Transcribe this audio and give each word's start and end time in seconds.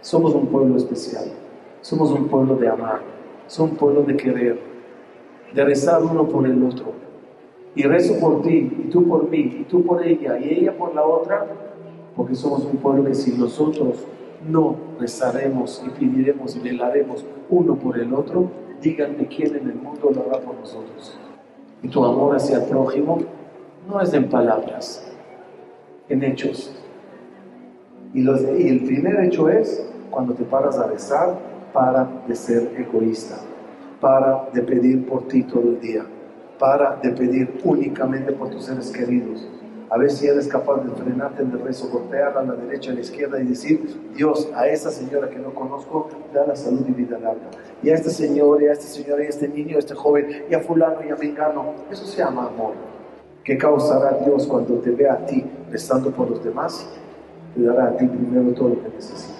Somos 0.00 0.34
un 0.34 0.46
pueblo 0.46 0.76
especial. 0.76 1.24
Somos 1.80 2.10
un 2.10 2.28
pueblo 2.28 2.56
de 2.56 2.68
amar. 2.68 3.00
Somos 3.46 3.72
un 3.72 3.76
pueblo 3.76 4.02
de 4.02 4.16
querer. 4.16 4.60
De 5.54 5.64
rezar 5.64 6.02
uno 6.02 6.28
por 6.28 6.46
el 6.46 6.62
otro. 6.64 6.92
Y 7.74 7.82
rezo 7.84 8.18
por 8.18 8.42
ti, 8.42 8.70
y 8.84 8.90
tú 8.90 9.06
por 9.06 9.28
mí, 9.28 9.58
y 9.60 9.64
tú 9.68 9.84
por 9.84 10.04
ella, 10.04 10.38
y 10.38 10.58
ella 10.58 10.76
por 10.76 10.94
la 10.94 11.04
otra, 11.04 11.46
porque 12.16 12.34
somos 12.34 12.64
un 12.64 12.78
pueblo 12.78 13.04
que 13.04 13.14
si 13.14 13.32
nosotros 13.32 14.04
no 14.48 14.76
rezaremos 14.98 15.82
y 15.86 15.90
pediremos 15.90 16.56
y 16.56 16.60
velaremos 16.60 17.24
uno 17.48 17.76
por 17.76 17.98
el 17.98 18.12
otro, 18.12 18.50
díganme 18.80 19.26
quién 19.28 19.54
en 19.54 19.70
el 19.70 19.76
mundo 19.76 20.10
lo 20.12 20.22
hará 20.22 20.40
por 20.40 20.56
nosotros. 20.56 21.16
Y 21.82 21.88
tu 21.88 22.04
amor 22.04 22.36
hacia 22.36 22.58
el 22.58 22.64
prójimo 22.64 23.18
no 23.88 24.00
es 24.00 24.12
en 24.14 24.28
palabras, 24.28 25.06
en 26.08 26.24
hechos. 26.24 26.74
Y, 28.12 28.22
y 28.22 28.68
el 28.68 28.84
primer 28.84 29.24
hecho 29.24 29.48
es 29.48 29.84
cuando 30.10 30.34
te 30.34 30.44
paras 30.44 30.78
a 30.78 30.86
rezar, 30.86 31.38
para 31.72 32.08
de 32.26 32.34
ser 32.34 32.70
egoísta, 32.76 33.36
para 34.00 34.48
de 34.52 34.62
pedir 34.62 35.06
por 35.06 35.28
ti 35.28 35.44
todo 35.44 35.62
el 35.62 35.80
día, 35.80 36.04
para 36.58 36.96
de 36.96 37.10
pedir 37.10 37.60
únicamente 37.64 38.32
por 38.32 38.50
tus 38.50 38.64
seres 38.64 38.90
queridos. 38.90 39.46
A 39.88 39.98
ver 39.98 40.10
si 40.10 40.28
eres 40.28 40.46
capaz 40.46 40.84
de 40.84 40.90
frenarte 40.90 41.42
en 41.42 41.50
el 41.50 41.60
rezo, 41.60 41.88
golpear 41.88 42.38
a 42.38 42.42
la 42.44 42.52
derecha, 42.54 42.92
a 42.92 42.94
la 42.94 43.00
izquierda 43.00 43.40
y 43.40 43.46
decir, 43.46 44.00
Dios, 44.14 44.48
a 44.54 44.68
esa 44.68 44.90
señora 44.90 45.28
que 45.28 45.38
no 45.38 45.52
conozco, 45.52 46.08
da 46.32 46.46
la 46.46 46.54
salud 46.54 46.84
y 46.86 46.92
vida 46.92 47.18
larga. 47.18 47.50
Y 47.82 47.90
a 47.90 47.94
este 47.94 48.10
señor, 48.10 48.62
y 48.62 48.68
a 48.68 48.72
este 48.72 48.84
señor, 48.84 49.20
y 49.20 49.26
a 49.26 49.28
este 49.28 49.48
niño, 49.48 49.76
a 49.76 49.80
este 49.80 49.94
joven, 49.94 50.44
y 50.48 50.54
a 50.54 50.60
fulano, 50.60 51.00
y 51.04 51.10
a 51.10 51.16
mengano. 51.16 51.74
Eso 51.90 52.06
se 52.06 52.18
llama 52.18 52.46
amor. 52.46 52.74
¿Qué 53.42 53.58
causará 53.58 54.16
Dios 54.24 54.46
cuando 54.46 54.74
te 54.74 54.90
vea 54.90 55.14
a 55.14 55.26
ti 55.26 55.44
rezando 55.72 56.12
por 56.12 56.30
los 56.30 56.44
demás? 56.44 56.86
Te 57.54 57.62
dará 57.62 57.88
a 57.88 57.96
ti 57.96 58.06
primero 58.06 58.52
todo 58.52 58.70
lo 58.70 58.82
que 58.82 58.88
necesitas. 58.90 59.39